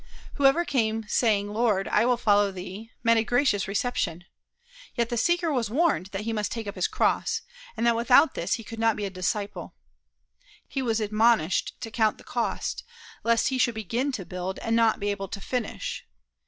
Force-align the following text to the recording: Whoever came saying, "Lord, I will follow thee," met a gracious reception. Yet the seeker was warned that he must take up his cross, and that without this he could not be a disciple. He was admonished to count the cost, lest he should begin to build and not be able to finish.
Whoever 0.33 0.65
came 0.65 1.05
saying, 1.07 1.53
"Lord, 1.53 1.87
I 1.87 2.05
will 2.07 2.17
follow 2.17 2.51
thee," 2.51 2.89
met 3.03 3.17
a 3.17 3.23
gracious 3.23 3.67
reception. 3.67 4.25
Yet 4.95 5.09
the 5.09 5.15
seeker 5.15 5.53
was 5.53 5.69
warned 5.69 6.07
that 6.07 6.21
he 6.23 6.33
must 6.33 6.51
take 6.51 6.65
up 6.65 6.73
his 6.73 6.87
cross, 6.87 7.43
and 7.77 7.85
that 7.85 7.95
without 7.95 8.33
this 8.33 8.55
he 8.55 8.63
could 8.63 8.79
not 8.79 8.95
be 8.95 9.05
a 9.05 9.11
disciple. 9.11 9.75
He 10.67 10.81
was 10.81 10.99
admonished 10.99 11.79
to 11.81 11.91
count 11.91 12.17
the 12.17 12.23
cost, 12.23 12.83
lest 13.23 13.49
he 13.49 13.59
should 13.59 13.75
begin 13.75 14.11
to 14.13 14.25
build 14.25 14.57
and 14.63 14.75
not 14.75 14.99
be 14.99 15.11
able 15.11 15.27
to 15.27 15.39
finish. 15.39 16.03